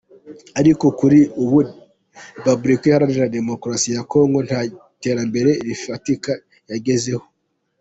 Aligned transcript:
Ariko 0.59 0.85
kuri 0.99 1.19
ubu 1.43 1.59
Repubulika 2.35 2.83
iharanira 2.87 3.33
Demokarasi 3.37 3.89
ya 3.95 4.01
Congo, 4.11 4.39
nta 4.47 4.59
terambere 5.01 5.51
rifatika 5.67 6.31
yagezeho. 6.71 7.25